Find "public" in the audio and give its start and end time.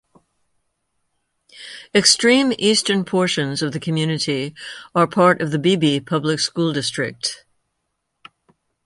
5.99-6.39